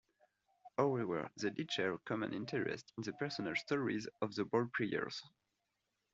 [0.79, 5.21] However, they did share a common interest in the personal stories of the ballplayers.